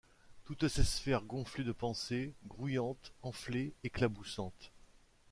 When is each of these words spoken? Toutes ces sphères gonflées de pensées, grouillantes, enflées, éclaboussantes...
Toutes 0.45 0.67
ces 0.67 0.83
sphères 0.83 1.21
gonflées 1.23 1.63
de 1.63 1.71
pensées, 1.73 2.33
grouillantes, 2.47 3.13
enflées, 3.21 3.71
éclaboussantes... 3.83 4.71